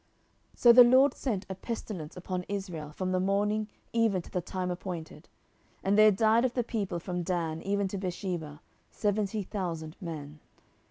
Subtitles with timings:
[0.53, 4.41] 10:024:015 So the LORD sent a pestilence upon Israel from the morning even to the
[4.41, 5.29] time appointed:
[5.83, 10.39] and there died of the people from Dan even to Beersheba seventy thousand men.